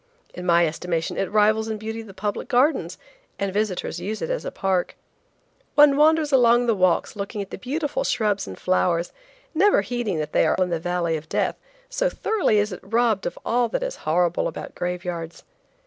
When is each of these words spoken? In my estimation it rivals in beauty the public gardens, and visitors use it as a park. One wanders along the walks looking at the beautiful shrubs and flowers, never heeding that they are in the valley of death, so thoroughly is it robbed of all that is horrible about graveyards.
In 0.33 0.47
my 0.47 0.65
estimation 0.65 1.15
it 1.15 1.31
rivals 1.31 1.67
in 1.67 1.77
beauty 1.77 2.01
the 2.01 2.11
public 2.15 2.47
gardens, 2.47 2.97
and 3.37 3.53
visitors 3.53 3.99
use 4.01 4.19
it 4.23 4.31
as 4.31 4.43
a 4.43 4.49
park. 4.51 4.95
One 5.75 5.95
wanders 5.95 6.31
along 6.31 6.65
the 6.65 6.73
walks 6.73 7.15
looking 7.15 7.39
at 7.39 7.51
the 7.51 7.57
beautiful 7.59 8.03
shrubs 8.03 8.47
and 8.47 8.57
flowers, 8.59 9.11
never 9.53 9.81
heeding 9.81 10.17
that 10.17 10.31
they 10.33 10.47
are 10.47 10.55
in 10.55 10.71
the 10.71 10.79
valley 10.79 11.17
of 11.17 11.29
death, 11.29 11.55
so 11.87 12.09
thoroughly 12.09 12.57
is 12.57 12.71
it 12.73 12.79
robbed 12.81 13.27
of 13.27 13.37
all 13.45 13.69
that 13.69 13.83
is 13.83 13.97
horrible 13.97 14.47
about 14.47 14.73
graveyards. 14.73 15.43